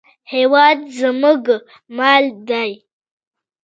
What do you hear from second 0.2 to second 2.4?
هېواد زموږ مال